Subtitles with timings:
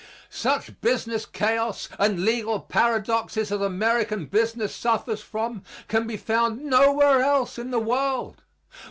[0.31, 7.21] Such business chaos and legal paradoxes as American business suffers from can be found nowhere
[7.21, 8.41] else in the world.